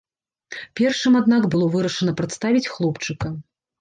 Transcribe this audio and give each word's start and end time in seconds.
Першым, 0.79 1.13
аднак, 1.21 1.45
было 1.55 1.65
вырашана 1.75 2.17
прадставіць 2.23 2.67
хлопчыка. 2.77 3.27